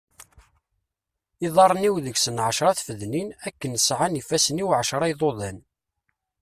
[1.45, 5.57] Iḍarren-iw deg-sen εecra tfednin akken sεan ifassen-iw εecra iḍuḍan.